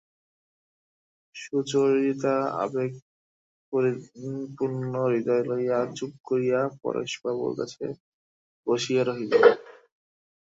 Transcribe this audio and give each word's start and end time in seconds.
সুচরিতা 1.35 2.35
আবেগপরিপূর্ণ 2.63 3.93
হৃদয় 5.05 5.43
লইয়া 5.49 5.79
চুপ 5.97 6.11
করিয়া 6.27 6.59
পরেশবাবুর 6.81 7.53
কাছে 7.59 7.85
বসিয়া 8.67 9.03
রহিল। 9.03 9.31